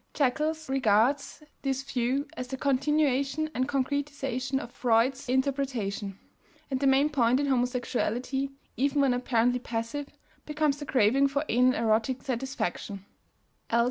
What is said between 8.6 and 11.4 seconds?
even when apparently passive, becomes the craving